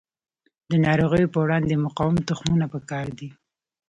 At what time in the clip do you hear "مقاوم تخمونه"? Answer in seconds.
1.85-2.65